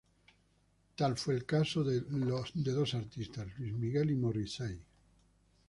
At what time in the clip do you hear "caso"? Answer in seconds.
1.45-1.83